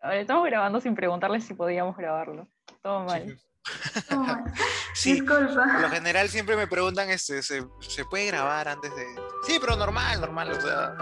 Ahora 0.00 0.20
estamos 0.20 0.44
grabando 0.46 0.80
sin 0.80 0.94
preguntarles 0.94 1.44
si 1.44 1.54
podíamos 1.54 1.96
grabarlo. 1.96 2.48
Todo 2.82 3.00
mal. 3.04 3.38
Sí, 4.94 5.20
por 5.22 5.42
lo 5.42 5.90
general 5.90 6.28
siempre 6.28 6.56
me 6.56 6.66
preguntan, 6.66 7.10
este, 7.10 7.42
¿se, 7.42 7.62
¿se, 7.80 8.04
puede 8.06 8.26
grabar 8.26 8.68
antes 8.68 8.94
de...? 8.94 9.04
Sí, 9.42 9.58
pero 9.60 9.76
normal, 9.76 10.20
normal, 10.20 10.52
o 10.52 10.60
sea... 10.60 10.96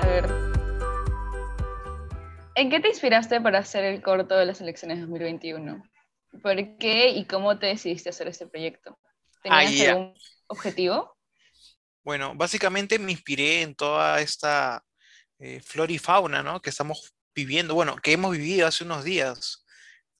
A 0.00 0.06
ver. 0.06 0.30
¿En 2.54 2.70
qué 2.70 2.78
te 2.78 2.88
inspiraste 2.88 3.40
para 3.40 3.58
hacer 3.58 3.84
el 3.84 4.02
corto 4.02 4.36
de 4.36 4.46
las 4.46 4.60
elecciones 4.60 5.00
2021? 5.00 5.82
¿Por 6.42 6.78
qué 6.78 7.08
y 7.08 7.24
cómo 7.24 7.58
te 7.58 7.66
decidiste 7.66 8.10
hacer 8.10 8.28
este 8.28 8.46
proyecto? 8.46 8.96
¿Tenías 9.48 9.88
algún 9.88 10.14
objetivo? 10.48 11.16
Bueno, 12.04 12.34
básicamente 12.34 12.98
me 12.98 13.12
inspiré 13.12 13.62
en 13.62 13.74
toda 13.74 14.20
esta 14.20 14.84
eh, 15.38 15.60
flora 15.60 15.92
y 15.92 15.98
fauna, 15.98 16.42
¿no? 16.42 16.60
Que 16.60 16.70
estamos 16.70 17.14
viviendo, 17.34 17.74
bueno, 17.74 17.96
que 17.96 18.12
hemos 18.12 18.32
vivido 18.32 18.66
hace 18.66 18.84
unos 18.84 19.04
días 19.04 19.64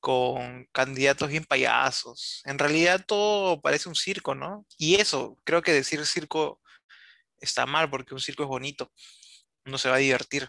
con 0.01 0.67
candidatos 0.73 1.29
bien 1.29 1.45
payasos. 1.45 2.43
En 2.45 2.59
realidad 2.59 3.05
todo 3.07 3.61
parece 3.61 3.89
un 3.89 3.95
circo, 3.95 4.35
¿no? 4.35 4.67
Y 4.79 4.97
eso, 4.97 5.39
creo 5.45 5.63
que 5.63 5.73
decir 5.73 6.05
circo 6.07 6.61
está 7.41 7.67
mal 7.67 7.91
porque 7.91 8.15
un 8.15 8.21
circo 8.21 8.43
es 8.43 8.49
bonito, 8.49 8.93
uno 9.65 9.79
se 9.79 9.89
va 9.89 9.97
a 9.97 9.99
divertir. 9.99 10.49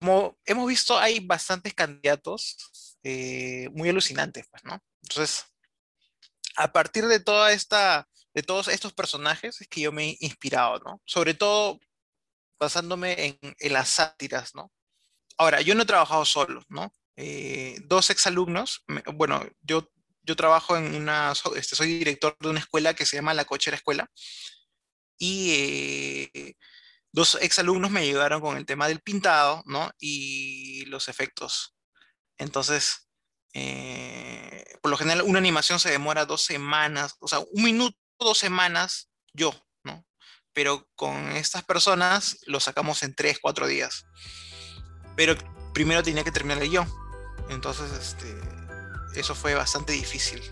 Como 0.00 0.38
hemos 0.44 0.68
visto, 0.68 0.98
hay 0.98 1.20
bastantes 1.20 1.74
candidatos 1.74 2.56
eh, 3.02 3.68
muy 3.72 3.88
alucinantes, 3.88 4.46
pues, 4.50 4.64
¿no? 4.64 4.78
Entonces, 5.02 5.44
a 6.56 6.72
partir 6.72 7.06
de 7.06 7.20
toda 7.20 7.52
esta, 7.52 8.08
de 8.34 8.42
todos 8.42 8.68
estos 8.68 8.92
personajes 8.92 9.60
es 9.60 9.68
que 9.68 9.80
yo 9.80 9.92
me 9.92 10.10
he 10.10 10.16
inspirado, 10.20 10.78
¿no? 10.80 11.00
Sobre 11.04 11.34
todo 11.34 11.80
basándome 12.58 13.38
en, 13.58 13.72
las 13.72 13.88
sátiras, 13.88 14.54
¿no? 14.54 14.72
Ahora, 15.36 15.60
yo 15.60 15.74
no 15.74 15.82
he 15.82 15.86
trabajado 15.86 16.24
solo, 16.24 16.62
¿no? 16.68 16.92
Eh, 17.16 17.78
dos 17.84 18.10
exalumnos, 18.10 18.84
bueno, 19.14 19.44
yo, 19.62 19.88
yo 20.22 20.36
trabajo 20.36 20.76
en 20.76 20.94
una, 20.94 21.32
este, 21.56 21.76
soy 21.76 21.98
director 21.98 22.36
de 22.40 22.48
una 22.48 22.60
escuela 22.60 22.94
que 22.94 23.06
se 23.06 23.16
llama 23.16 23.34
La 23.34 23.44
Cochera 23.44 23.76
Escuela, 23.76 24.10
y 25.18 26.30
eh, 26.34 26.56
dos 27.12 27.38
exalumnos 27.40 27.90
me 27.90 28.00
ayudaron 28.00 28.40
con 28.40 28.56
el 28.56 28.66
tema 28.66 28.88
del 28.88 29.00
pintado, 29.00 29.62
¿no? 29.66 29.92
Y 29.98 30.84
los 30.86 31.08
efectos. 31.08 31.76
Entonces, 32.38 33.08
eh, 33.52 34.43
por 34.80 34.90
lo 34.90 34.96
general, 34.96 35.22
una 35.22 35.38
animación 35.38 35.78
se 35.80 35.90
demora 35.90 36.26
dos 36.26 36.44
semanas, 36.44 37.16
o 37.20 37.28
sea, 37.28 37.40
un 37.40 37.64
minuto, 37.64 37.96
dos 38.18 38.38
semanas, 38.38 39.10
yo, 39.32 39.54
¿no? 39.82 40.04
Pero 40.52 40.88
con 40.94 41.32
estas 41.32 41.64
personas 41.64 42.38
lo 42.46 42.60
sacamos 42.60 43.02
en 43.02 43.14
tres, 43.14 43.38
cuatro 43.40 43.66
días. 43.66 44.06
Pero 45.16 45.36
primero 45.72 46.02
tenía 46.02 46.24
que 46.24 46.32
terminar 46.32 46.64
yo. 46.64 46.86
Entonces, 47.50 47.92
este, 47.92 49.20
eso 49.20 49.34
fue 49.34 49.54
bastante 49.54 49.92
difícil 49.92 50.42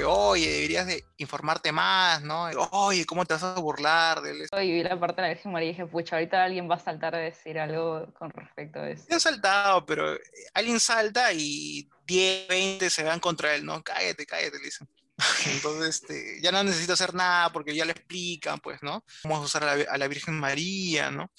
oye, 0.00 0.48
deberías 0.50 0.86
de 0.86 1.04
informarte 1.18 1.72
más, 1.72 2.22
¿no? 2.22 2.44
Oye, 2.70 3.04
¿cómo 3.04 3.24
te 3.24 3.34
vas 3.34 3.42
a 3.42 3.54
burlar 3.54 4.22
de 4.22 4.44
eso? 4.44 4.60
Y 4.60 4.72
vi 4.72 4.82
la 4.82 4.98
parte 4.98 5.20
de 5.20 5.28
la 5.28 5.34
Virgen 5.34 5.52
María 5.52 5.68
y 5.68 5.72
dije, 5.72 5.86
pucha, 5.86 6.16
ahorita 6.16 6.42
alguien 6.42 6.70
va 6.70 6.76
a 6.76 6.80
saltar 6.80 7.14
a 7.14 7.18
decir 7.18 7.58
algo 7.58 8.12
con 8.14 8.30
respecto 8.30 8.80
a 8.80 8.90
eso. 8.90 9.04
Yo 9.10 9.16
he 9.16 9.20
saltado, 9.20 9.84
pero 9.84 10.14
eh, 10.14 10.20
alguien 10.54 10.80
salta 10.80 11.32
y 11.32 11.88
10, 12.06 12.48
20 12.48 12.90
se 12.90 13.02
van 13.02 13.20
contra 13.20 13.54
él, 13.54 13.64
¿no? 13.64 13.82
Cállate, 13.82 14.24
cállate, 14.24 14.58
le 14.58 14.64
dicen. 14.64 14.88
Entonces, 15.46 16.02
este, 16.02 16.40
ya 16.40 16.52
no 16.52 16.64
necesito 16.64 16.94
hacer 16.94 17.14
nada 17.14 17.52
porque 17.52 17.74
ya 17.74 17.84
le 17.84 17.92
explican, 17.92 18.58
pues, 18.60 18.82
¿no? 18.82 19.04
Vamos 19.24 19.40
a 19.40 19.44
usar 19.44 19.64
a 19.64 19.98
la, 19.98 20.08
Virgen 20.08 20.38
María, 20.38 21.10
¿no? 21.10 21.30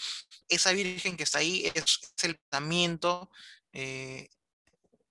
Esa 0.47 0.71
Virgen 0.73 1.17
que 1.17 1.23
está 1.23 1.39
ahí 1.39 1.71
es, 1.73 2.13
el 2.23 2.37
pensamiento 2.37 3.29
eh, 3.71 4.29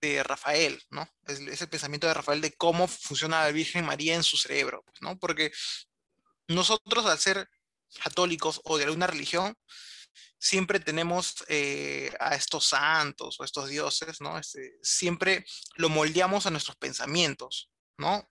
de 0.03 0.23
Rafael, 0.25 0.83
¿no? 0.91 1.09
Es, 1.27 1.61
el 1.61 1.69
pensamiento 1.69 2.09
de 2.09 2.15
Rafael 2.15 2.41
de 2.41 2.53
cómo 2.53 2.89
funciona 2.89 3.45
la 3.45 3.53
Virgen 3.53 3.87
María 3.87 4.15
en 4.15 4.25
su 4.25 4.37
cerebro, 4.37 4.83
pues, 4.85 5.01
¿no? 5.01 5.19
Porque 5.19 5.53
nosotros 6.49 7.07
al 7.07 7.19
ser 7.19 7.49
católicos 8.03 8.61
o 8.65 8.79
de 8.79 8.85
alguna 8.85 9.07
religión, 9.07 9.57
siempre 10.39 10.81
tenemos 10.81 11.45
eh, 11.49 12.13
a 12.19 12.35
estos 12.35 12.67
santos 12.67 13.39
o 13.39 13.45
estos 13.45 13.69
dioses, 13.69 14.21
¿no? 14.21 14.39
Este, 14.39 14.75
siempre 14.83 15.47
lo 15.77 15.89
moldeamos 15.89 16.47
a 16.47 16.51
nuestros 16.51 16.77
pensamientos, 16.77 17.71
¿no? 17.97 18.29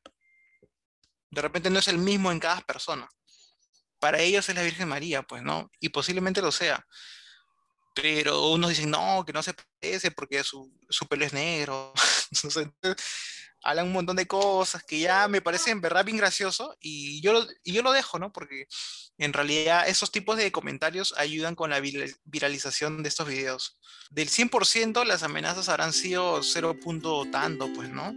De 1.29 1.41
repente 1.41 1.69
no 1.69 1.79
es 1.79 1.87
el 1.87 1.97
mismo 1.97 2.33
en 2.33 2.39
cada 2.39 2.59
persona. 2.61 3.07
Para 3.99 4.19
ellos 4.19 4.49
es 4.49 4.55
la 4.55 4.63
Virgen 4.63 4.89
María, 4.89 5.23
pues, 5.23 5.41
¿no? 5.41 5.71
Y 5.79 5.89
posiblemente 5.89 6.41
lo 6.41 6.51
sea 6.51 6.85
pero 7.93 8.49
unos 8.49 8.69
dicen 8.69 8.91
no, 8.91 9.23
que 9.25 9.33
no 9.33 9.43
se 9.43 9.53
parece 9.53 10.11
porque 10.11 10.43
su, 10.43 10.71
su 10.89 11.07
pelo 11.07 11.25
es 11.25 11.33
negro. 11.33 11.93
hablan 13.63 13.87
un 13.87 13.93
montón 13.93 14.15
de 14.15 14.27
cosas 14.27 14.83
que 14.83 14.99
ya 14.99 15.27
me 15.27 15.41
parecen 15.41 15.81
verdad 15.81 16.05
bien 16.05 16.17
gracioso 16.17 16.75
y 16.79 17.21
yo, 17.21 17.45
y 17.63 17.73
yo 17.73 17.83
lo 17.83 17.91
dejo, 17.91 18.19
¿no? 18.19 18.31
Porque 18.31 18.67
en 19.17 19.33
realidad 19.33 19.87
esos 19.87 20.11
tipos 20.11 20.37
de 20.37 20.51
comentarios 20.51 21.13
ayudan 21.17 21.55
con 21.55 21.69
la 21.69 21.79
viralización 21.79 23.03
de 23.03 23.09
estos 23.09 23.27
videos. 23.27 23.79
Del 24.09 24.29
100% 24.29 25.05
las 25.05 25.23
amenazas 25.23 25.69
habrán 25.69 25.93
sido 25.93 26.41
0. 26.41 26.79
tanto, 27.31 27.71
pues, 27.73 27.89
¿no? 27.89 28.13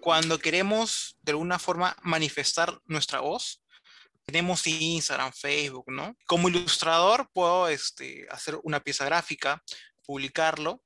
Cuando 0.00 0.38
queremos 0.38 1.16
de 1.22 1.32
alguna 1.32 1.58
forma 1.58 1.96
manifestar 2.02 2.80
nuestra 2.86 3.20
voz, 3.20 3.62
tenemos 4.26 4.66
Instagram, 4.66 5.32
Facebook, 5.32 5.86
¿no? 5.88 6.16
Como 6.26 6.48
ilustrador 6.48 7.30
puedo 7.32 7.68
este, 7.68 8.26
hacer 8.30 8.58
una 8.64 8.80
pieza 8.80 9.04
gráfica, 9.04 9.62
publicarlo 10.04 10.82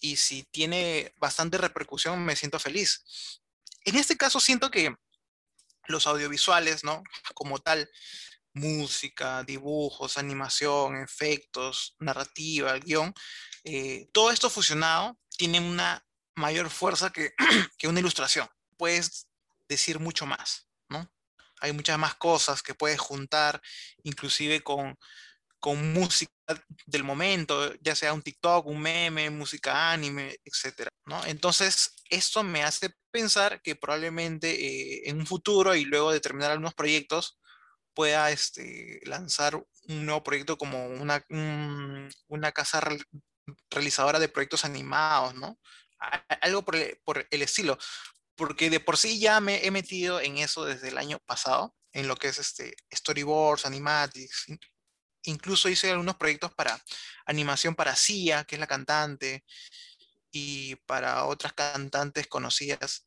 y 0.00 0.16
si 0.16 0.42
tiene 0.44 1.14
bastante 1.16 1.56
repercusión 1.56 2.24
me 2.24 2.36
siento 2.36 2.58
feliz. 2.58 3.40
En 3.84 3.96
este 3.96 4.16
caso 4.16 4.40
siento 4.40 4.70
que 4.70 4.94
los 5.86 6.06
audiovisuales, 6.06 6.82
¿no? 6.82 7.02
Como 7.34 7.60
tal, 7.60 7.88
música, 8.52 9.44
dibujos, 9.44 10.18
animación, 10.18 10.96
efectos, 10.96 11.94
narrativa, 12.00 12.76
guion, 12.78 13.14
eh, 13.64 14.08
todo 14.12 14.32
esto 14.32 14.50
fusionado 14.50 15.18
tiene 15.36 15.60
una 15.60 16.04
mayor 16.34 16.70
fuerza 16.70 17.10
que, 17.10 17.34
que 17.78 17.86
una 17.88 18.00
ilustración. 18.00 18.48
Puedes 18.76 19.28
decir 19.68 20.00
mucho 20.00 20.26
más. 20.26 20.69
Hay 21.60 21.72
muchas 21.72 21.98
más 21.98 22.14
cosas 22.16 22.62
que 22.62 22.74
puedes 22.74 23.00
juntar, 23.00 23.60
inclusive 24.02 24.62
con, 24.62 24.96
con 25.58 25.92
música 25.92 26.32
del 26.86 27.04
momento, 27.04 27.74
ya 27.80 27.94
sea 27.94 28.12
un 28.12 28.22
TikTok, 28.22 28.66
un 28.66 28.80
meme, 28.80 29.30
música 29.30 29.92
anime, 29.92 30.36
etc. 30.44 30.88
¿no? 31.06 31.24
Entonces, 31.26 31.94
esto 32.08 32.42
me 32.42 32.64
hace 32.64 32.90
pensar 33.10 33.60
que 33.62 33.76
probablemente 33.76 34.50
eh, 34.50 35.02
en 35.08 35.18
un 35.20 35.26
futuro 35.26 35.74
y 35.74 35.84
luego 35.84 36.12
de 36.12 36.20
terminar 36.20 36.50
algunos 36.50 36.74
proyectos, 36.74 37.38
pueda 37.94 38.30
este, 38.30 39.00
lanzar 39.04 39.56
un 39.56 40.06
nuevo 40.06 40.22
proyecto 40.22 40.56
como 40.56 40.86
una, 40.86 41.24
una 42.28 42.52
casa 42.52 42.80
realizadora 43.70 44.18
de 44.18 44.28
proyectos 44.28 44.64
animados, 44.64 45.34
¿no? 45.34 45.58
Algo 46.40 46.64
por 46.64 46.76
por 47.04 47.26
el 47.30 47.42
estilo 47.42 47.78
porque 48.40 48.70
de 48.70 48.80
por 48.80 48.96
sí 48.96 49.18
ya 49.18 49.38
me 49.38 49.66
he 49.66 49.70
metido 49.70 50.18
en 50.18 50.38
eso 50.38 50.64
desde 50.64 50.88
el 50.88 50.96
año 50.96 51.18
pasado, 51.26 51.76
en 51.92 52.08
lo 52.08 52.16
que 52.16 52.28
es 52.28 52.38
este 52.38 52.74
storyboards, 52.90 53.66
animatics. 53.66 54.46
Incluso 55.24 55.68
hice 55.68 55.90
algunos 55.90 56.16
proyectos 56.16 56.54
para 56.54 56.82
animación 57.26 57.74
para 57.74 57.94
Sia, 57.94 58.44
que 58.44 58.56
es 58.56 58.60
la 58.60 58.66
cantante, 58.66 59.44
y 60.32 60.76
para 60.86 61.26
otras 61.26 61.52
cantantes 61.52 62.28
conocidas. 62.28 63.06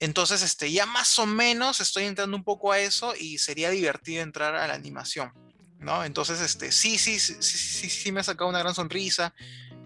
Entonces, 0.00 0.40
este, 0.40 0.72
ya 0.72 0.86
más 0.86 1.18
o 1.18 1.26
menos 1.26 1.82
estoy 1.82 2.04
entrando 2.04 2.34
un 2.34 2.44
poco 2.44 2.72
a 2.72 2.78
eso 2.78 3.14
y 3.14 3.36
sería 3.36 3.68
divertido 3.68 4.22
entrar 4.22 4.54
a 4.54 4.66
la 4.66 4.72
animación, 4.72 5.34
¿no? 5.78 6.02
Entonces, 6.02 6.40
este, 6.40 6.72
sí, 6.72 6.96
sí, 6.96 7.20
sí, 7.20 7.36
sí, 7.40 7.58
sí, 7.58 7.90
sí 7.90 8.10
me 8.10 8.20
ha 8.20 8.24
sacado 8.24 8.48
una 8.48 8.60
gran 8.60 8.74
sonrisa 8.74 9.34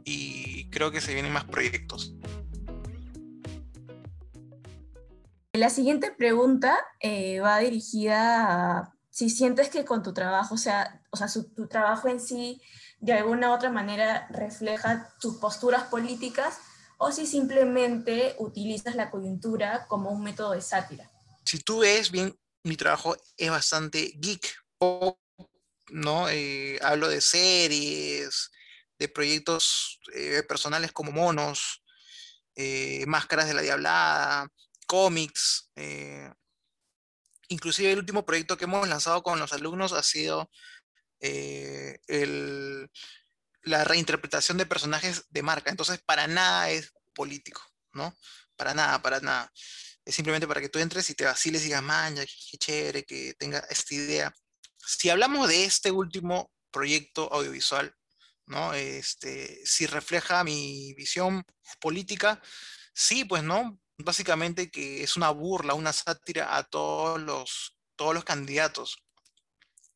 y 0.04 0.70
creo 0.70 0.92
que 0.92 1.00
se 1.00 1.12
vienen 1.12 1.32
más 1.32 1.46
proyectos. 1.46 2.14
La 5.60 5.68
siguiente 5.68 6.10
pregunta 6.10 6.74
eh, 7.00 7.38
va 7.40 7.58
dirigida 7.58 8.78
a 8.78 8.94
si 9.10 9.28
sientes 9.28 9.68
que 9.68 9.84
con 9.84 10.02
tu 10.02 10.14
trabajo, 10.14 10.54
o 10.54 10.56
sea, 10.56 11.02
o 11.10 11.18
sea 11.18 11.28
tu 11.54 11.68
trabajo 11.68 12.08
en 12.08 12.18
sí 12.18 12.62
de 12.98 13.12
alguna 13.12 13.50
u 13.50 13.52
otra 13.52 13.68
manera 13.68 14.26
refleja 14.30 15.14
tus 15.20 15.36
posturas 15.36 15.82
políticas 15.82 16.56
o 16.96 17.12
si 17.12 17.26
simplemente 17.26 18.36
utilizas 18.38 18.94
la 18.94 19.10
coyuntura 19.10 19.86
como 19.86 20.08
un 20.08 20.22
método 20.22 20.52
de 20.52 20.62
sátira. 20.62 21.10
Si 21.44 21.58
tú 21.58 21.80
ves 21.80 22.10
bien, 22.10 22.34
mi 22.64 22.78
trabajo 22.78 23.14
es 23.36 23.50
bastante 23.50 24.14
geek, 24.16 24.64
¿no? 25.90 26.30
Eh, 26.30 26.78
hablo 26.80 27.06
de 27.06 27.20
series, 27.20 28.50
de 28.98 29.08
proyectos 29.08 30.00
eh, 30.14 30.42
personales 30.48 30.90
como 30.92 31.12
monos, 31.12 31.82
máscaras 33.06 33.46
de 33.46 33.54
la 33.54 33.62
diablada, 33.62 34.50
cómics, 34.90 35.70
Eh, 35.76 36.28
inclusive 37.48 37.92
el 37.92 37.98
último 37.98 38.24
proyecto 38.24 38.56
que 38.56 38.64
hemos 38.64 38.88
lanzado 38.88 39.22
con 39.22 39.38
los 39.38 39.52
alumnos 39.52 39.92
ha 39.92 40.02
sido 40.02 40.50
eh, 41.20 41.98
la 43.62 43.84
reinterpretación 43.84 44.58
de 44.58 44.66
personajes 44.66 45.26
de 45.30 45.42
marca. 45.42 45.70
Entonces, 45.70 46.00
para 46.04 46.26
nada 46.26 46.70
es 46.70 46.92
político, 47.14 47.62
¿no? 47.92 48.16
Para 48.56 48.74
nada, 48.74 49.00
para 49.00 49.20
nada. 49.20 49.52
Es 50.04 50.14
simplemente 50.16 50.48
para 50.48 50.60
que 50.60 50.68
tú 50.68 50.80
entres 50.80 51.08
y 51.10 51.14
te 51.14 51.24
vaciles 51.24 51.62
y 51.62 51.66
digas, 51.66 51.82
man, 51.82 52.16
qué 52.16 52.58
chévere, 52.58 53.04
que 53.04 53.34
tenga 53.38 53.60
esta 53.70 53.94
idea. 53.94 54.34
Si 54.76 55.08
hablamos 55.08 55.48
de 55.48 55.64
este 55.64 55.90
último 55.92 56.50
proyecto 56.72 57.32
audiovisual, 57.32 57.94
¿no? 58.46 58.74
Este, 58.74 59.60
si 59.64 59.86
refleja 59.86 60.42
mi 60.42 60.94
visión 60.94 61.44
política, 61.80 62.40
sí, 62.92 63.24
pues, 63.24 63.42
¿no? 63.44 63.78
Básicamente 64.04 64.70
que 64.70 65.02
es 65.02 65.16
una 65.16 65.30
burla, 65.30 65.74
una 65.74 65.92
sátira 65.92 66.56
a 66.56 66.64
todos 66.64 67.20
los, 67.20 67.76
todos 67.96 68.14
los 68.14 68.24
candidatos. 68.24 69.02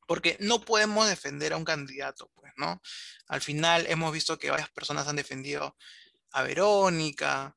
Porque 0.06 0.36
no 0.40 0.60
podemos 0.60 1.08
defender 1.08 1.52
a 1.52 1.56
un 1.56 1.64
candidato, 1.64 2.30
pues, 2.34 2.52
¿no? 2.56 2.80
Al 3.26 3.40
final 3.40 3.86
hemos 3.88 4.12
visto 4.12 4.38
que 4.38 4.50
varias 4.50 4.70
personas 4.70 5.08
han 5.08 5.16
defendido 5.16 5.76
a 6.32 6.42
Verónica, 6.42 7.56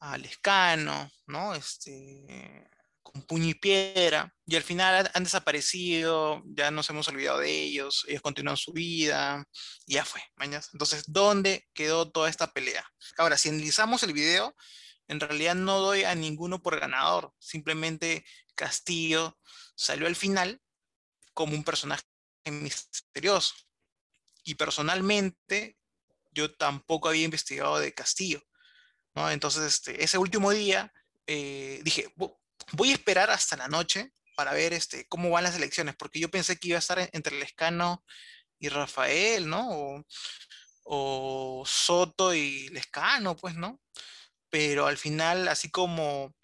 a 0.00 0.18
Lescano, 0.18 1.10
¿no? 1.26 1.54
Este, 1.54 2.68
con 3.02 3.22
puño 3.22 3.48
y 3.48 3.54
piedra, 3.54 4.34
y 4.46 4.56
al 4.56 4.62
final 4.62 5.10
han 5.14 5.24
desaparecido, 5.24 6.42
ya 6.46 6.70
nos 6.70 6.90
hemos 6.90 7.08
olvidado 7.08 7.38
de 7.38 7.50
ellos, 7.50 8.04
ellos 8.08 8.22
continúan 8.22 8.56
su 8.56 8.72
vida, 8.72 9.44
y 9.86 9.94
ya 9.94 10.04
fue, 10.04 10.22
mañas. 10.36 10.70
Entonces, 10.72 11.04
¿dónde 11.06 11.68
quedó 11.72 12.10
toda 12.10 12.28
esta 12.28 12.52
pelea? 12.52 12.84
Ahora, 13.16 13.38
si 13.38 13.48
analizamos 13.48 14.02
el 14.02 14.12
video, 14.12 14.54
en 15.08 15.20
realidad 15.20 15.54
no 15.54 15.80
doy 15.80 16.04
a 16.04 16.14
ninguno 16.14 16.62
por 16.62 16.78
ganador, 16.78 17.32
simplemente 17.38 18.24
Castillo 18.54 19.38
salió 19.74 20.06
al 20.06 20.16
final 20.16 20.60
como 21.34 21.54
un 21.54 21.64
personaje 21.64 22.02
misterioso. 22.44 23.54
Y 24.44 24.54
personalmente, 24.54 25.76
yo 26.32 26.54
tampoco 26.54 27.08
había 27.08 27.24
investigado 27.24 27.78
de 27.78 27.94
Castillo. 27.94 28.42
¿no? 29.14 29.30
Entonces, 29.30 29.62
este, 29.64 30.02
ese 30.02 30.18
último 30.18 30.50
día, 30.50 30.92
eh, 31.26 31.80
dije, 31.82 32.12
voy 32.72 32.90
a 32.90 32.94
esperar 32.94 33.30
hasta 33.30 33.56
la 33.56 33.68
noche 33.68 34.12
para 34.36 34.52
ver 34.52 34.72
este, 34.72 35.06
cómo 35.08 35.30
van 35.30 35.44
las 35.44 35.56
elecciones, 35.56 35.96
porque 35.96 36.20
yo 36.20 36.30
pensé 36.30 36.56
que 36.58 36.68
iba 36.68 36.76
a 36.76 36.80
estar 36.80 37.10
entre 37.12 37.38
Lescano 37.38 38.04
y 38.58 38.68
Rafael, 38.68 39.48
¿no? 39.48 39.68
O, 39.70 40.04
o 40.84 41.64
Soto 41.66 42.34
y 42.34 42.68
Lescano, 42.68 43.36
pues, 43.36 43.54
¿no? 43.54 43.80
Pero 44.50 44.86
al 44.86 44.96
final, 44.96 45.48
así 45.48 45.70
como 45.70 46.34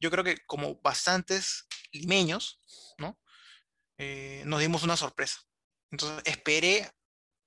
yo 0.00 0.10
creo 0.10 0.24
que 0.24 0.38
como 0.46 0.80
bastantes 0.82 1.66
limeños, 1.92 2.60
¿no? 2.98 3.18
Eh, 3.98 4.42
nos 4.46 4.60
dimos 4.60 4.82
una 4.82 4.96
sorpresa. 4.96 5.40
Entonces 5.90 6.22
esperé 6.24 6.90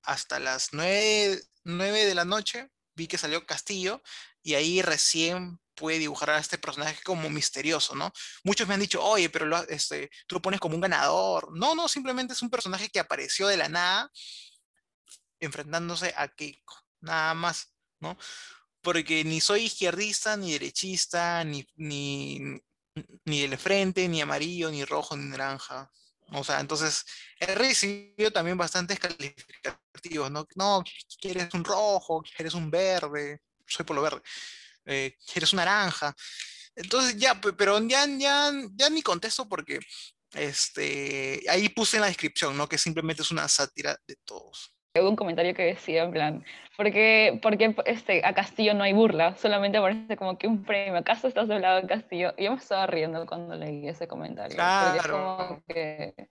hasta 0.03 0.39
las 0.39 0.73
9, 0.73 1.41
9 1.65 2.05
de 2.05 2.15
la 2.15 2.25
noche, 2.25 2.71
vi 2.95 3.07
que 3.07 3.17
salió 3.17 3.45
Castillo 3.45 4.01
y 4.41 4.55
ahí 4.55 4.81
recién 4.81 5.59
puede 5.75 5.99
dibujar 5.99 6.31
a 6.31 6.39
este 6.39 6.57
personaje 6.57 7.01
como 7.03 7.29
misterioso, 7.29 7.93
¿no? 7.93 8.11
Muchos 8.43 8.67
me 8.67 8.73
han 8.73 8.79
dicho, 8.79 9.03
oye, 9.03 9.29
pero 9.29 9.45
lo, 9.45 9.61
este, 9.67 10.09
tú 10.25 10.35
lo 10.35 10.41
pones 10.41 10.59
como 10.59 10.75
un 10.75 10.81
ganador. 10.81 11.55
No, 11.55 11.75
no, 11.75 11.87
simplemente 11.87 12.33
es 12.33 12.41
un 12.41 12.49
personaje 12.49 12.89
que 12.89 12.99
apareció 12.99 13.47
de 13.47 13.57
la 13.57 13.69
nada 13.69 14.11
enfrentándose 15.39 16.13
a 16.17 16.27
Keiko, 16.29 16.73
nada 17.01 17.35
más, 17.35 17.71
¿no? 17.99 18.17
Porque 18.87 19.25
ni 19.25 19.41
soy 19.41 19.63
izquierdista, 19.63 20.37
ni 20.37 20.53
derechista, 20.53 21.43
ni, 21.43 21.67
ni, 21.75 22.39
ni 23.25 23.41
del 23.41 23.57
frente, 23.57 24.07
ni 24.07 24.21
amarillo, 24.21 24.71
ni 24.71 24.85
rojo, 24.85 25.17
ni 25.17 25.25
naranja. 25.25 25.91
O 26.31 26.41
sea, 26.41 26.61
entonces 26.61 27.03
he 27.37 27.53
recibido 27.53 28.31
también 28.31 28.57
bastantes 28.57 28.97
calificativos, 28.97 30.31
¿no? 30.31 30.47
No, 30.55 30.85
quieres 31.19 31.53
un 31.53 31.65
rojo, 31.65 32.23
quieres 32.33 32.53
un 32.53 32.71
verde, 32.71 33.41
soy 33.65 33.85
por 33.85 33.97
lo 33.97 34.01
verde 34.03 34.21
eh, 34.85 35.17
eres 35.35 35.51
una 35.51 35.65
naranja. 35.65 36.15
Entonces 36.73 37.17
ya, 37.17 37.41
pero 37.41 37.85
ya, 37.85 38.07
ya, 38.07 38.53
ya 38.73 38.89
ni 38.89 39.01
contesto 39.01 39.49
porque 39.49 39.81
este, 40.31 41.43
ahí 41.49 41.67
puse 41.67 41.97
en 41.97 42.01
la 42.03 42.07
descripción, 42.07 42.55
¿no? 42.55 42.69
Que 42.69 42.77
simplemente 42.77 43.21
es 43.21 43.31
una 43.31 43.49
sátira 43.49 43.99
de 44.07 44.15
todos. 44.23 44.76
Hubo 45.01 45.09
un 45.09 45.15
comentario 45.15 45.53
que 45.53 45.63
decía, 45.63 46.03
en 46.03 46.11
plan, 46.11 46.45
¿por 46.75 46.91
qué, 46.91 47.39
porque 47.41 47.75
este, 47.85 48.25
a 48.25 48.33
Castillo 48.33 48.73
no 48.73 48.83
hay 48.83 48.93
burla? 48.93 49.35
Solamente 49.37 49.79
parece 49.79 50.17
como 50.17 50.37
que 50.37 50.47
un 50.47 50.63
premio. 50.63 50.97
¿Acaso 50.97 51.27
estás 51.27 51.49
hablando 51.49 51.81
de 51.81 51.87
Castillo? 51.87 52.33
Y 52.37 52.45
yo 52.45 52.51
me 52.51 52.57
estaba 52.57 52.87
riendo 52.87 53.25
cuando 53.25 53.55
leí 53.55 53.87
ese 53.87 54.07
comentario. 54.07 54.55
Claro. 54.55 54.93
Porque 54.97 55.09
como 55.09 55.63
que 55.67 56.29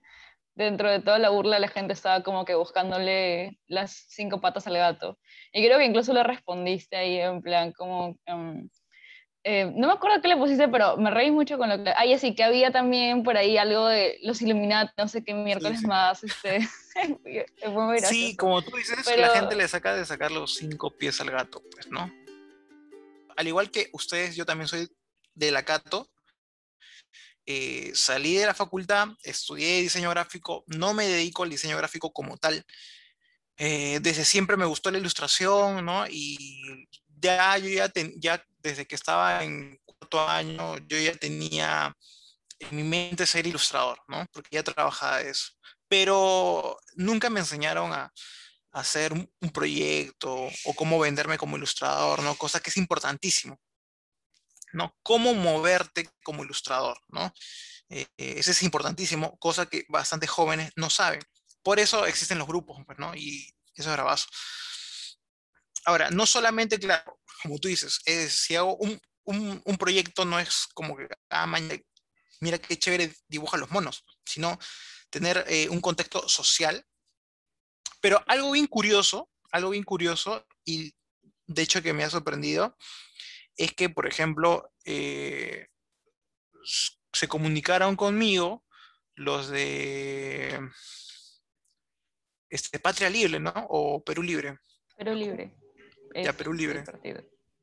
dentro 0.55 0.89
de 0.89 0.99
toda 0.99 1.19
la 1.19 1.29
burla 1.29 1.59
la 1.59 1.67
gente 1.67 1.93
estaba 1.93 2.23
como 2.23 2.43
que 2.43 2.55
buscándole 2.55 3.59
las 3.67 4.05
cinco 4.09 4.41
patas 4.41 4.67
al 4.67 4.77
gato. 4.77 5.19
Y 5.53 5.63
creo 5.63 5.77
que 5.77 5.85
incluso 5.85 6.13
le 6.13 6.23
respondiste 6.23 6.97
ahí 6.97 7.19
en 7.19 7.41
plan 7.41 7.71
como... 7.71 8.17
Em, 8.25 8.67
eh, 9.49 9.71
no 9.73 9.87
me 9.87 9.93
acuerdo 9.93 10.21
qué 10.21 10.27
le 10.27 10.35
pusiste, 10.35 10.67
pero 10.67 10.97
me 10.97 11.09
reí 11.09 11.31
mucho 11.31 11.57
con 11.57 11.69
lo 11.69 11.81
que... 11.81 11.93
Ay, 11.95 12.11
así 12.11 12.35
que 12.35 12.43
había 12.43 12.69
también 12.69 13.23
por 13.23 13.37
ahí 13.37 13.57
algo 13.57 13.87
de 13.87 14.19
los 14.21 14.41
Illuminati, 14.41 14.91
no 14.97 15.07
sé 15.07 15.23
qué 15.23 15.33
miércoles 15.33 15.83
más. 15.83 16.21
Este, 16.21 16.67
sí, 18.09 18.35
como 18.35 18.61
tú 18.61 18.75
dices, 18.75 19.05
la 19.17 19.29
gente 19.29 19.55
le 19.55 19.65
saca 19.69 19.95
de 19.95 20.05
sacar 20.05 20.31
los 20.31 20.55
cinco 20.55 20.91
pies 20.91 21.21
al 21.21 21.31
gato, 21.31 21.63
pues, 21.71 21.87
¿no? 21.87 22.11
Al 23.37 23.47
igual 23.47 23.71
que 23.71 23.89
ustedes, 23.93 24.35
yo 24.35 24.45
también 24.45 24.67
soy 24.67 24.89
de 25.33 25.51
la 25.51 25.63
Cato, 25.63 26.09
eh, 27.45 27.91
salí 27.93 28.35
de 28.35 28.47
la 28.47 28.53
facultad, 28.53 29.07
estudié 29.23 29.79
diseño 29.79 30.09
gráfico, 30.09 30.65
no 30.67 30.93
me 30.93 31.07
dedico 31.07 31.43
al 31.43 31.49
diseño 31.49 31.77
gráfico 31.77 32.11
como 32.11 32.35
tal. 32.35 32.65
Eh, 33.55 33.99
desde 34.01 34.25
siempre 34.25 34.57
me 34.57 34.65
gustó 34.65 34.91
la 34.91 34.97
ilustración, 34.97 35.85
¿no? 35.85 36.05
Y 36.09 36.89
ya 37.19 37.57
yo 37.57 37.69
ya, 37.69 37.91
ya 38.17 38.43
desde 38.59 38.85
que 38.85 38.95
estaba 38.95 39.43
en 39.43 39.79
cuarto 39.85 40.27
año, 40.27 40.77
yo 40.87 40.97
ya 40.99 41.15
tenía 41.15 41.95
en 42.59 42.75
mi 42.75 42.83
mente 42.83 43.25
ser 43.25 43.47
ilustrador, 43.47 43.99
¿no? 44.07 44.25
Porque 44.31 44.49
ya 44.51 44.63
trabajaba 44.63 45.21
eso. 45.21 45.53
Pero 45.87 46.77
nunca 46.95 47.29
me 47.29 47.39
enseñaron 47.39 47.93
a, 47.93 48.11
hacer 48.73 49.13
un, 49.13 49.49
proyecto 49.51 50.49
o 50.65 50.73
cómo 50.75 50.99
venderme 50.99 51.37
como 51.37 51.57
ilustrador, 51.57 52.21
¿no? 52.21 52.35
Cosa 52.35 52.59
que 52.59 52.69
es 52.69 52.77
importantísimo. 52.77 53.59
¿no? 54.73 54.95
Cómo 55.03 55.33
moverte 55.33 56.09
como 56.23 56.43
ilustrador, 56.43 56.99
¿no? 57.07 57.33
Eh, 57.89 58.05
eh, 58.17 58.35
es 58.37 58.63
importantísimo, 58.63 59.37
cosa 59.39 59.65
que 59.65 59.85
bastantes 59.89 60.29
jóvenes 60.29 60.71
no 60.75 60.89
saben. 60.89 61.21
Por 61.63 61.79
eso 61.79 62.05
existen 62.05 62.37
los 62.37 62.47
grupos, 62.47 62.77
pues, 62.85 62.99
¿no? 62.99 63.15
Y 63.15 63.53
eso 63.75 63.93
es. 63.93 64.27
Ahora, 65.87 66.09
no 66.09 66.25
solamente, 66.25 66.77
claro, 66.77 67.17
como 67.41 67.59
tú 67.59 67.69
dices, 67.69 68.01
si 68.29 68.57
hago 68.57 68.77
un, 69.23 69.77
proyecto 69.79 70.25
no 70.25 70.37
es 70.37 70.67
como 70.73 70.97
que, 70.97 71.07
ah, 71.29 71.47
mira 72.41 72.57
qué 72.57 72.77
chévere 72.77 73.13
dibuja 73.29 73.55
los 73.55 73.71
monos, 73.71 74.03
sino 74.25 74.59
tener 75.09 75.45
eh, 75.47 75.69
un 75.69 75.79
contexto 75.79 76.27
social. 76.27 76.85
Pero 78.01 78.21
algo 78.27 78.51
bien 78.51 78.67
curioso, 78.67 79.29
algo 79.53 79.69
bien 79.69 79.85
curioso, 79.85 80.45
y 80.65 80.93
de 81.45 81.61
hecho 81.61 81.81
que 81.81 81.93
me 81.93 82.03
ha 82.03 82.09
sorprendido, 82.09 82.75
es 83.55 83.73
que, 83.73 83.87
por 83.87 84.07
ejemplo, 84.07 84.69
eh, 84.83 85.67
se 87.13 87.29
comunicaron 87.29 87.95
conmigo 87.95 88.65
los 89.15 89.47
de 89.47 90.59
este, 92.49 92.77
Patria 92.77 93.09
Libre, 93.09 93.39
¿no? 93.39 93.53
O 93.69 94.03
Perú 94.03 94.21
Libre. 94.21 94.59
Perú 94.97 95.13
Libre. 95.13 95.55
Ya, 96.15 96.33
Perú 96.33 96.53
Libre. 96.53 96.83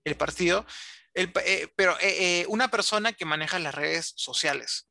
El 0.04 0.16
partido. 0.16 0.66
El 1.12 1.32
eh, 1.44 1.68
pero 1.76 1.96
eh, 2.00 2.44
una 2.48 2.68
persona 2.68 3.12
que 3.12 3.24
maneja 3.24 3.58
las 3.58 3.74
redes 3.74 4.12
sociales. 4.16 4.88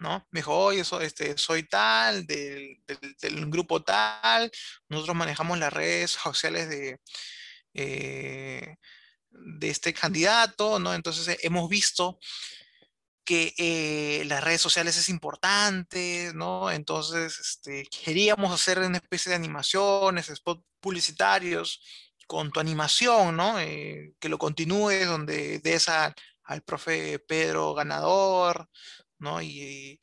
¿no? 0.00 0.26
Me 0.30 0.40
dijo, 0.40 0.56
oye, 0.56 0.82
este, 1.00 1.38
soy 1.38 1.62
tal, 1.62 2.26
del, 2.26 2.82
grupo 3.46 3.82
tal, 3.82 4.50
nosotros 4.88 5.16
manejamos 5.16 5.58
las 5.58 5.72
redes 5.72 6.10
sociales 6.10 6.68
de, 6.68 7.00
de 9.34 9.70
este 9.70 9.92
candidato, 9.92 10.78
¿no? 10.78 10.94
Entonces 10.94 11.28
eh, 11.28 11.38
hemos 11.42 11.68
visto 11.68 12.18
que 13.24 13.54
eh, 13.56 14.24
las 14.26 14.44
redes 14.44 14.60
sociales 14.60 14.96
es 14.96 15.08
importante, 15.08 16.32
¿no? 16.34 16.70
Entonces 16.70 17.38
este, 17.38 17.86
queríamos 18.04 18.52
hacer 18.52 18.78
una 18.78 18.98
especie 18.98 19.30
de 19.30 19.36
animaciones, 19.36 20.28
spot 20.28 20.62
publicitarios 20.80 21.80
con 22.26 22.50
tu 22.50 22.60
animación, 22.60 23.36
¿no? 23.36 23.58
Eh, 23.60 24.14
que 24.20 24.28
lo 24.28 24.38
continúes 24.38 25.06
donde 25.06 25.58
des 25.60 25.88
al 25.88 26.62
profe 26.64 27.18
Pedro 27.20 27.74
ganador, 27.74 28.68
¿no? 29.18 29.42
Y, 29.42 30.00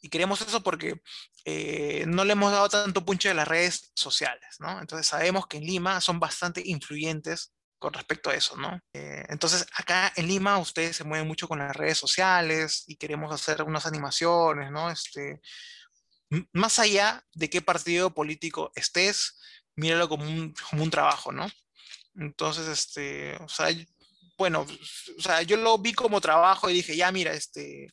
y 0.00 0.08
queremos 0.08 0.40
eso 0.40 0.62
porque 0.62 1.00
no 2.06 2.24
le 2.24 2.32
hemos 2.32 2.50
dado 2.50 2.68
tanto 2.68 3.04
punche 3.04 3.30
a 3.30 3.34
las 3.34 3.46
redes 3.46 3.92
sociales, 3.94 4.56
¿no? 4.58 4.80
Entonces 4.80 5.06
sabemos 5.06 5.46
que 5.46 5.58
en 5.58 5.64
Lima 5.64 6.00
son 6.00 6.18
bastante 6.18 6.60
influyentes 6.64 7.52
con 7.78 7.92
respecto 7.92 8.30
a 8.30 8.34
eso, 8.34 8.56
¿no? 8.56 8.80
Eh, 8.92 9.24
entonces, 9.28 9.66
acá 9.76 10.12
en 10.16 10.28
Lima 10.28 10.58
ustedes 10.58 10.96
se 10.96 11.04
mueven 11.04 11.28
mucho 11.28 11.48
con 11.48 11.58
las 11.58 11.76
redes 11.76 11.98
sociales 11.98 12.84
y 12.86 12.96
queremos 12.96 13.32
hacer 13.32 13.62
unas 13.62 13.86
animaciones, 13.86 14.70
¿no? 14.70 14.90
Este, 14.90 15.40
más 16.52 16.78
allá 16.78 17.24
de 17.34 17.50
qué 17.50 17.62
partido 17.62 18.14
político 18.14 18.72
estés, 18.74 19.38
míralo 19.76 20.08
como 20.08 20.24
un, 20.24 20.54
como 20.70 20.82
un 20.82 20.90
trabajo, 20.90 21.32
¿no? 21.32 21.48
Entonces, 22.14 22.66
este, 22.66 23.36
o 23.42 23.48
sea, 23.48 23.68
bueno, 24.38 24.66
o 25.18 25.22
sea, 25.22 25.42
yo 25.42 25.56
lo 25.56 25.78
vi 25.78 25.92
como 25.92 26.20
trabajo 26.20 26.68
y 26.68 26.74
dije, 26.74 26.96
ya, 26.96 27.12
mira, 27.12 27.32
este, 27.32 27.88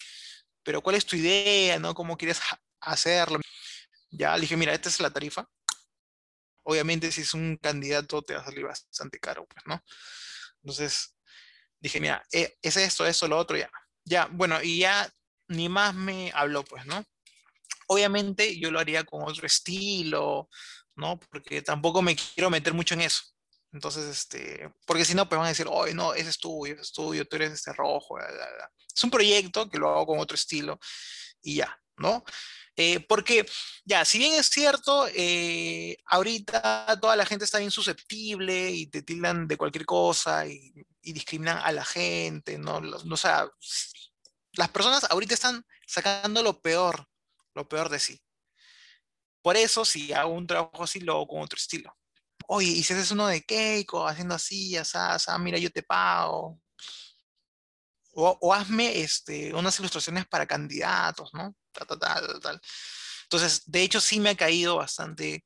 pero 0.63 0.81
¿cuál 0.81 0.95
es 0.95 1.05
tu 1.05 1.15
idea, 1.15 1.79
no? 1.79 1.93
¿Cómo 1.93 2.17
quieres 2.17 2.39
hacerlo? 2.79 3.39
Ya, 4.11 4.35
le 4.35 4.41
dije, 4.41 4.57
mira, 4.57 4.73
esta 4.73 4.89
es 4.89 4.99
la 4.99 5.11
tarifa. 5.11 5.47
Obviamente, 6.63 7.11
si 7.11 7.21
es 7.21 7.33
un 7.33 7.57
candidato, 7.57 8.21
te 8.21 8.35
va 8.35 8.41
a 8.41 8.45
salir 8.45 8.63
bastante 8.63 9.19
caro, 9.19 9.45
pues, 9.45 9.65
¿no? 9.65 9.83
Entonces, 10.61 11.15
dije, 11.79 11.99
mira, 11.99 12.23
eh, 12.31 12.55
es 12.61 12.77
esto, 12.77 13.05
eso, 13.05 13.27
lo 13.27 13.37
otro, 13.37 13.57
ya. 13.57 13.69
Ya, 14.05 14.27
bueno, 14.31 14.61
y 14.61 14.79
ya 14.79 15.09
ni 15.49 15.67
más 15.69 15.93
me 15.93 16.31
habló, 16.33 16.63
pues, 16.63 16.85
¿no? 16.85 17.03
Obviamente 17.87 18.57
yo 18.57 18.71
lo 18.71 18.79
haría 18.79 19.03
con 19.03 19.23
otro 19.23 19.45
estilo, 19.45 20.49
¿no? 20.95 21.19
Porque 21.19 21.61
tampoco 21.61 22.01
me 22.01 22.15
quiero 22.15 22.49
meter 22.49 22.73
mucho 22.73 22.93
en 22.93 23.01
eso. 23.01 23.23
Entonces, 23.71 24.05
este, 24.05 24.71
porque 24.85 25.03
si 25.03 25.15
no, 25.15 25.27
pues 25.27 25.37
van 25.37 25.47
a 25.47 25.49
decir, 25.49 25.67
oye, 25.69 25.95
no, 25.95 26.13
ese 26.13 26.29
es 26.29 26.37
tuyo, 26.37 26.73
ese 26.73 26.83
es 26.83 26.91
tuyo, 26.91 27.25
tú 27.25 27.35
eres 27.37 27.53
este 27.53 27.73
rojo. 27.73 28.17
Es 28.19 29.03
un 29.03 29.09
proyecto 29.09 29.67
que 29.69 29.79
lo 29.79 29.89
hago 29.89 30.05
con 30.05 30.19
otro 30.19 30.35
estilo 30.35 30.79
y 31.41 31.55
ya, 31.55 31.75
¿no? 31.97 32.23
Eh, 32.75 32.99
porque, 33.07 33.45
ya, 33.85 34.05
si 34.05 34.17
bien 34.17 34.33
es 34.33 34.47
cierto, 34.47 35.07
eh, 35.13 35.97
ahorita 36.05 36.97
toda 37.01 37.15
la 37.15 37.25
gente 37.25 37.45
está 37.45 37.59
bien 37.59 37.71
susceptible 37.71 38.71
y 38.71 38.87
te 38.87 39.03
tildan 39.03 39.47
de 39.47 39.57
cualquier 39.57 39.85
cosa 39.85 40.47
y, 40.47 40.73
discriminan 41.01 41.57
a 41.57 41.71
la 41.73 41.83
gente, 41.83 42.57
¿no? 42.57 42.79
¿no? 42.79 42.97
O 43.13 43.17
sea, 43.17 43.45
las 44.53 44.69
personas 44.69 45.03
ahorita 45.09 45.33
están 45.33 45.65
sacando 45.85 46.41
lo 46.41 46.61
peor, 46.61 47.07
lo 47.53 47.67
peor 47.67 47.89
de 47.89 47.99
sí. 47.99 48.22
Por 49.43 49.57
eso, 49.57 49.83
si 49.83 50.13
hago 50.13 50.33
un 50.33 50.47
trabajo 50.47 50.83
así, 50.83 51.01
lo 51.01 51.13
hago 51.13 51.27
con 51.27 51.41
otro 51.41 51.57
estilo. 51.57 51.95
Oye, 52.47 52.69
y 52.69 52.83
si 52.83 52.93
haces 52.93 53.11
uno 53.11 53.27
de 53.27 53.43
Keiko, 53.43 54.07
haciendo 54.07 54.35
así, 54.35 54.71
ya 54.71 54.85
sabes, 54.85 55.27
mira, 55.39 55.57
yo 55.57 55.69
te 55.69 55.83
pago. 55.83 56.61
O, 58.15 58.53
hazme 58.53 59.01
este, 59.01 59.53
unas 59.53 59.77
ilustraciones 59.79 60.25
para 60.27 60.45
candidatos, 60.45 61.31
¿no? 61.33 61.55
Tal, 61.71 61.87
tal, 61.87 62.39
tal, 62.39 62.61
Entonces, 63.23 63.63
de 63.65 63.81
hecho, 63.81 63.99
sí 63.99 64.19
me 64.19 64.29
ha 64.29 64.37
caído 64.37 64.77
bastante, 64.77 65.45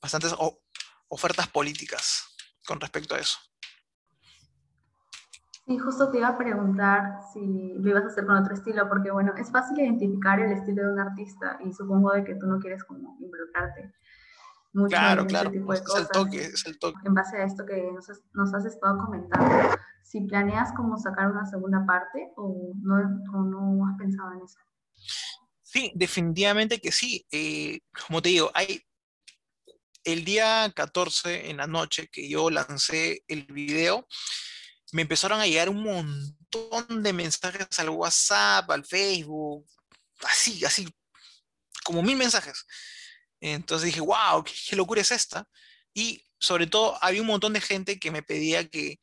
bastantes 0.00 0.32
ofertas 1.08 1.48
políticas 1.48 2.24
con 2.64 2.80
respecto 2.80 3.14
a 3.14 3.18
eso. 3.18 3.38
Sí, 5.66 5.78
justo 5.78 6.10
te 6.10 6.18
iba 6.18 6.28
a 6.28 6.36
preguntar 6.36 7.20
si 7.32 7.74
lo 7.78 7.88
ibas 7.88 8.04
a 8.04 8.08
hacer 8.08 8.26
con 8.26 8.36
otro 8.36 8.52
estilo, 8.52 8.86
porque 8.88 9.10
bueno, 9.10 9.32
es 9.38 9.50
fácil 9.50 9.78
identificar 9.78 10.38
el 10.38 10.52
estilo 10.52 10.84
de 10.84 10.92
un 10.92 11.00
artista 11.00 11.58
y 11.64 11.72
supongo 11.72 12.12
de 12.12 12.22
que 12.22 12.34
tú 12.34 12.46
no 12.46 12.58
quieres 12.58 12.84
como 12.84 13.16
involucrarte 13.18 13.94
mucho 14.74 14.88
claro, 14.88 15.22
en 15.22 15.28
claro. 15.28 15.50
tipo 15.50 15.72
de 15.72 15.82
cosas. 15.82 16.02
Es 16.02 16.06
el 16.06 16.12
toque, 16.12 16.44
es 16.44 16.66
el 16.66 16.78
toque. 16.78 16.98
En 17.06 17.14
base 17.14 17.38
a 17.38 17.44
esto 17.44 17.64
que 17.64 17.90
nos 17.92 18.10
has, 18.10 18.20
nos 18.34 18.52
has 18.52 18.66
estado 18.66 18.98
comentando, 18.98 19.78
si 20.02 20.20
planeas 20.22 20.72
como 20.74 20.98
sacar 20.98 21.30
una 21.30 21.46
segunda 21.46 21.84
parte 21.86 22.30
o 22.36 22.72
no, 22.82 22.96
o 23.32 23.42
no 23.44 23.86
has 23.88 23.96
pensado 23.96 24.32
en 24.32 24.42
eso. 24.42 24.58
Sí, 25.62 25.92
definitivamente 25.94 26.80
que 26.80 26.92
sí. 26.92 27.26
Eh, 27.32 27.80
como 28.06 28.20
te 28.20 28.28
digo, 28.28 28.50
hay 28.54 28.82
el 30.04 30.24
día 30.24 30.70
14 30.74 31.50
en 31.50 31.56
la 31.56 31.66
noche 31.66 32.08
que 32.12 32.28
yo 32.28 32.50
lancé 32.50 33.24
el 33.28 33.46
video, 33.46 34.06
me 34.94 35.02
empezaron 35.02 35.40
a 35.40 35.46
llegar 35.46 35.68
un 35.68 35.82
montón 35.82 37.02
de 37.02 37.12
mensajes 37.12 37.80
al 37.80 37.88
WhatsApp, 37.88 38.70
al 38.70 38.84
Facebook, 38.84 39.66
así, 40.22 40.64
así, 40.64 40.88
como 41.82 42.00
mil 42.00 42.16
mensajes. 42.16 42.64
Entonces 43.40 43.86
dije, 43.86 44.00
wow, 44.00 44.44
qué, 44.44 44.76
locura 44.76 45.00
es 45.00 45.10
esta. 45.10 45.48
Y 45.92 46.24
sobre 46.38 46.68
todo 46.68 46.96
había 47.02 47.22
un 47.22 47.26
montón 47.26 47.54
de 47.54 47.60
gente 47.60 47.98
que 47.98 48.12
me 48.12 48.22
pedía 48.22 48.68
que, 48.68 49.00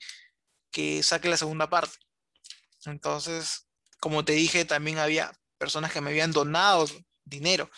que 0.71 1.03
saque 1.03 1.27
la 1.27 1.35
segunda 1.35 1.69
parte. 1.69 1.97
Entonces, 2.85 3.67
como 3.99 4.23
te 4.23 4.31
dije, 4.31 4.63
también 4.63 4.97
había 4.97 5.37
personas 5.57 5.91
que 5.91 5.99
me 5.99 6.11
habían 6.11 6.31
donado 6.31 6.87
dinero 7.25 7.69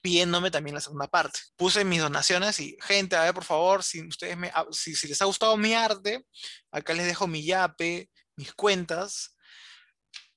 pidiéndome 0.00 0.50
también 0.50 0.74
la 0.74 0.80
segunda 0.80 1.08
parte. 1.08 1.40
Puse 1.56 1.84
mis 1.84 2.00
donaciones 2.00 2.58
y, 2.60 2.76
gente, 2.80 3.16
a 3.16 3.22
ver, 3.22 3.34
por 3.34 3.44
favor, 3.44 3.82
si 3.82 4.06
ustedes 4.06 4.36
me, 4.36 4.50
ah, 4.54 4.66
si, 4.70 4.92
les 5.06 5.20
ha 5.22 5.26
gustado 5.26 5.56
mi 5.56 5.74
arte, 5.74 6.24
acá 6.70 6.94
les 6.94 7.06
dejo 7.06 7.26
mi 7.26 7.44
yape, 7.44 8.10
mis 8.36 8.52
cuentas, 8.54 9.36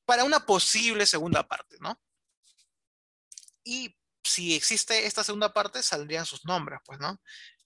para 0.06 0.24
una 0.24 0.46
posible 0.46 1.06
segunda 1.06 1.48
parte, 1.48 1.78
¿no? 1.80 2.00
Y 3.64 3.96
si 4.24 4.56
existe 4.56 5.06
esta 5.06 5.24
segunda 5.24 5.54
parte, 5.54 5.82
saldrían 5.84 6.26
sus 6.26 6.46
nombres, 6.46 6.80
pues, 6.86 7.00
¿no? 7.00 7.22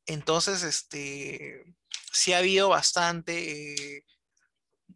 Entonces, 0.06 0.64
este, 0.64 1.64
sí 2.12 2.34
ha 2.34 2.40
habido 2.40 2.70
bastante, 2.70 4.06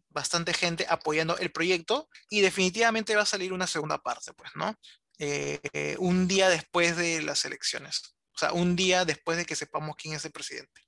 bastante 0.08 0.54
gente 0.54 0.86
apoyando 0.88 1.36
el 1.38 1.52
proyecto 1.52 2.08
y 2.28 2.40
definitivamente 2.40 3.16
va 3.16 3.22
a 3.22 3.26
salir 3.26 3.52
una 3.52 3.66
segunda 3.66 3.98
parte, 3.98 4.32
pues, 4.34 4.52
¿no? 4.54 4.76
Eh, 5.24 5.94
un 6.00 6.26
día 6.26 6.48
después 6.48 6.96
de 6.96 7.22
las 7.22 7.44
elecciones. 7.44 8.16
O 8.34 8.38
sea, 8.38 8.52
un 8.52 8.74
día 8.74 9.04
después 9.04 9.38
de 9.38 9.44
que 9.44 9.54
sepamos 9.54 9.94
quién 9.94 10.14
es 10.14 10.24
el 10.24 10.32
presidente. 10.32 10.80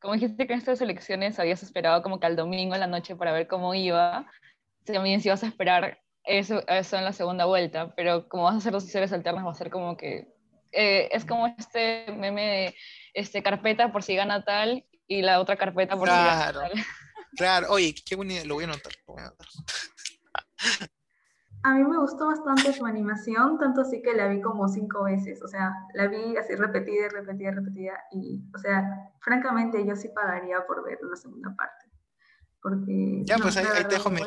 Como 0.00 0.14
dijiste 0.14 0.46
que 0.46 0.54
en 0.54 0.58
estas 0.60 0.80
elecciones 0.80 1.38
habías 1.38 1.62
esperado 1.62 2.02
como 2.02 2.18
que 2.18 2.26
al 2.26 2.36
domingo 2.36 2.74
en 2.74 2.80
la 2.80 2.86
noche 2.86 3.14
para 3.14 3.32
ver 3.32 3.46
cómo 3.46 3.74
iba, 3.74 4.26
también 4.86 5.20
si 5.20 5.28
vas 5.28 5.42
a 5.42 5.48
esperar 5.48 6.00
eso, 6.24 6.66
eso 6.66 6.96
en 6.96 7.04
la 7.04 7.12
segunda 7.12 7.44
vuelta, 7.44 7.94
pero 7.94 8.26
como 8.26 8.44
vas 8.44 8.54
a 8.54 8.58
hacer 8.58 8.72
dos 8.72 8.84
sesiones 8.84 9.12
alternas 9.12 9.44
va 9.44 9.50
a 9.50 9.54
ser 9.54 9.70
como 9.70 9.98
que... 9.98 10.28
Eh, 10.72 11.10
es 11.12 11.26
como 11.26 11.46
este 11.46 12.06
meme 12.12 12.46
de 12.46 12.74
este, 13.12 13.42
carpeta 13.42 13.92
por 13.92 14.02
si 14.02 14.14
gana 14.14 14.44
tal 14.44 14.86
y 15.06 15.20
la 15.20 15.40
otra 15.40 15.56
carpeta 15.56 15.94
por 15.94 16.08
si 16.08 16.14
gana 16.14 16.52
tal. 16.52 16.72
Claro, 17.36 17.66
oye, 17.70 17.94
qué 17.94 18.16
bonito, 18.16 18.46
lo 18.46 18.54
voy 18.54 18.64
a 18.64 18.68
notar. 18.68 18.92
Lo 19.06 19.14
voy 19.14 19.22
a 19.22 19.26
notar. 19.26 19.46
A 21.68 21.74
mí 21.74 21.84
me 21.84 21.98
gustó 21.98 22.28
bastante 22.28 22.72
su 22.72 22.86
animación, 22.86 23.58
tanto 23.58 23.82
así 23.82 24.00
que 24.00 24.14
la 24.14 24.26
vi 24.28 24.40
como 24.40 24.68
cinco 24.68 25.04
veces, 25.04 25.42
o 25.42 25.48
sea, 25.48 25.70
la 25.92 26.06
vi 26.06 26.34
así 26.38 26.54
repetida 26.54 27.06
y 27.06 27.08
repetida 27.08 27.50
y 27.50 27.54
repetida, 27.54 28.04
y, 28.10 28.42
o 28.54 28.58
sea, 28.58 29.12
francamente 29.20 29.86
yo 29.86 29.94
sí 29.94 30.08
pagaría 30.08 30.64
por 30.66 30.82
ver 30.82 30.98
una 31.02 31.14
segunda 31.14 31.54
parte, 31.54 31.90
porque... 32.62 33.20
Ya, 33.24 33.36
pues 33.36 33.58
ahí, 33.58 33.66
te 33.86 33.96
dejo 33.96 34.08
mi, 34.08 34.22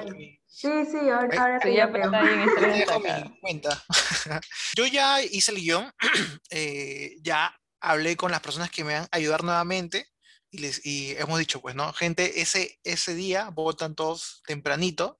Sí, 0.45 0.85
sí, 0.85 1.09
ahora, 1.09 1.59
te, 1.59 1.73
ya 1.73 1.91
te 1.91 1.97
dejo 1.97 2.99
mi 2.99 3.39
cuenta. 3.39 3.83
yo 4.77 4.85
ya 4.85 5.23
hice 5.23 5.51
el 5.51 5.61
guion, 5.61 5.91
eh, 6.51 7.15
ya 7.23 7.55
hablé 7.79 8.15
con 8.17 8.29
las 8.29 8.41
personas 8.41 8.69
que 8.69 8.83
me 8.83 8.93
van 8.93 9.03
a 9.05 9.17
ayudar 9.17 9.43
nuevamente, 9.43 10.05
y, 10.51 10.59
les, 10.59 10.85
y 10.85 11.15
hemos 11.17 11.39
dicho, 11.39 11.59
pues, 11.59 11.73
¿no? 11.73 11.91
Gente, 11.93 12.39
ese, 12.39 12.79
ese 12.83 13.15
día 13.15 13.49
votan 13.49 13.95
todos 13.95 14.43
tempranito, 14.45 15.19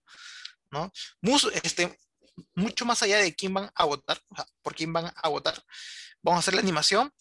¿no? 0.70 0.92
este, 1.64 1.98
mucho 2.56 2.86
más 2.86 3.02
allá 3.04 3.18
de 3.18 3.34
quién 3.36 3.54
van 3.54 3.70
a 3.76 3.86
votar, 3.86 4.20
o 4.30 4.36
sea, 4.36 4.46
por 4.62 4.76
quién 4.76 4.94
van 4.94 5.12
a 5.16 5.30
votar, 5.30 5.56
vamos 6.22 6.38
a 6.38 6.42
hacer 6.42 6.54
la 6.54 6.62
animación, 6.62 7.12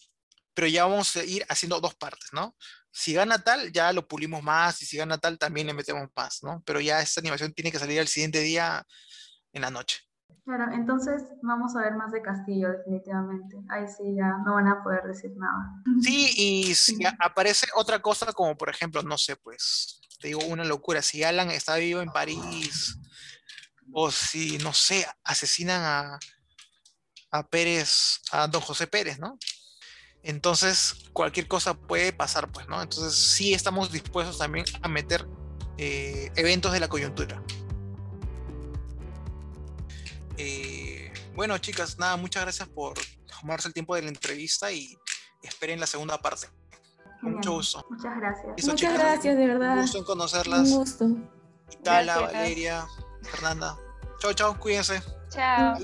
pero 0.53 0.67
ya 0.67 0.85
vamos 0.85 1.15
a 1.15 1.23
ir 1.23 1.45
haciendo 1.49 1.79
dos 1.79 1.95
partes, 1.95 2.29
¿no? 2.33 2.55
Si 2.91 3.13
gana 3.13 3.39
tal, 3.39 3.71
ya 3.71 3.93
lo 3.93 4.07
pulimos 4.07 4.43
más, 4.43 4.81
y 4.81 4.85
si 4.85 4.97
gana 4.97 5.17
tal, 5.17 5.37
también 5.37 5.67
le 5.67 5.73
metemos 5.73 6.09
más, 6.15 6.43
¿no? 6.43 6.61
Pero 6.65 6.81
ya 6.81 7.01
esta 7.01 7.21
animación 7.21 7.53
tiene 7.53 7.71
que 7.71 7.79
salir 7.79 7.99
al 7.99 8.07
siguiente 8.07 8.39
día 8.39 8.85
en 9.53 9.61
la 9.61 9.71
noche. 9.71 9.99
Claro, 10.43 10.73
entonces 10.73 11.23
vamos 11.43 11.75
a 11.75 11.81
ver 11.81 11.93
más 11.93 12.11
de 12.11 12.21
Castillo, 12.21 12.69
definitivamente. 12.71 13.57
Ahí 13.69 13.87
sí 13.87 14.15
ya 14.15 14.37
no 14.43 14.55
van 14.55 14.67
a 14.67 14.83
poder 14.83 15.03
decir 15.03 15.31
nada. 15.37 15.83
Sí, 16.01 16.33
y 16.35 16.75
si 16.75 16.97
aparece 17.19 17.67
otra 17.75 18.01
cosa 18.01 18.33
como, 18.33 18.57
por 18.57 18.69
ejemplo, 18.69 19.03
no 19.03 19.17
sé, 19.17 19.35
pues, 19.35 20.01
te 20.19 20.29
digo 20.29 20.41
una 20.45 20.65
locura, 20.65 21.01
si 21.01 21.23
Alan 21.23 21.51
está 21.51 21.75
vivo 21.77 22.01
en 22.01 22.11
París, 22.11 22.97
o 23.93 24.11
si, 24.11 24.57
no 24.59 24.73
sé, 24.73 25.07
asesinan 25.23 25.81
a, 25.83 26.19
a 27.31 27.47
Pérez, 27.47 28.21
a 28.31 28.47
don 28.47 28.61
José 28.61 28.87
Pérez, 28.87 29.19
¿no? 29.19 29.37
Entonces, 30.23 30.95
cualquier 31.13 31.47
cosa 31.47 31.73
puede 31.73 32.13
pasar, 32.13 32.51
pues, 32.51 32.67
¿no? 32.67 32.81
Entonces, 32.81 33.15
sí 33.15 33.53
estamos 33.53 33.91
dispuestos 33.91 34.37
también 34.37 34.65
a 34.81 34.87
meter 34.87 35.27
eh, 35.77 36.31
eventos 36.35 36.71
de 36.71 36.79
la 36.79 36.87
coyuntura. 36.87 37.43
Eh, 40.37 41.11
bueno, 41.35 41.57
chicas, 41.57 41.97
nada, 41.97 42.17
muchas 42.17 42.43
gracias 42.43 42.69
por 42.69 42.93
tomarse 43.39 43.67
el 43.67 43.73
tiempo 43.73 43.95
de 43.95 44.03
la 44.03 44.09
entrevista 44.09 44.71
y 44.71 44.95
esperen 45.41 45.79
la 45.79 45.87
segunda 45.87 46.19
parte. 46.19 46.47
mucho 47.21 47.53
gusto. 47.53 47.85
Muchas 47.89 48.15
gracias. 48.17 48.67
muchas 48.67 48.93
gracias, 48.93 49.37
de 49.37 49.47
verdad. 49.47 49.75
Un 49.75 49.81
gusto 49.81 49.97
en 49.97 50.03
conocerlas. 50.03 50.69
Un 50.69 50.75
gusto. 50.75 51.07
Itala, 51.71 52.19
Valeria. 52.19 52.85
Fernanda. 53.23 53.77
Chao, 54.19 54.33
chao, 54.33 54.55
cuídense. 54.55 55.01
Chao. 55.29 55.77